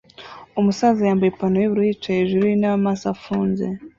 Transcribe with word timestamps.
Umusaza 0.59 0.99
wambaye 1.07 1.29
ipantaro 1.31 1.63
yubururu 1.63 1.89
yicaye 1.89 2.17
hejuru 2.21 2.43
yintebe 2.49 2.75
amaso 2.79 3.03
afunze 3.13 3.65